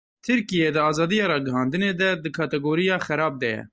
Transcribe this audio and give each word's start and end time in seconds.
Tirkiye 0.25 0.69
di 0.75 0.79
azadiya 0.89 1.25
ragihandinê 1.31 1.91
de 1.99 2.09
di 2.23 2.29
kategoriya 2.37 2.95
"xerab" 3.05 3.33
de 3.41 3.49
ye. 3.55 3.61